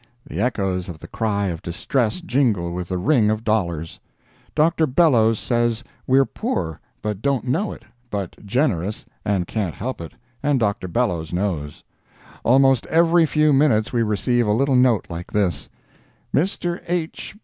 [0.25, 3.99] The echoes of the cry of distress jingle with the ring of dollars.
[4.55, 4.87] Dr.
[4.87, 10.59] Bellows says we're poor but don't know it, but generous, and can't help it, and
[10.59, 10.87] Dr.
[10.87, 11.83] Bellows knows.
[12.43, 15.69] Almost every few minutes we receive a little note like this:
[16.33, 16.83] "Mr.
[16.87, 17.35] H.